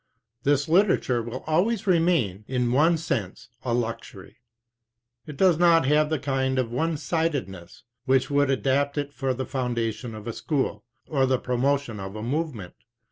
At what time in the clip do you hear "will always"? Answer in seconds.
1.21-1.85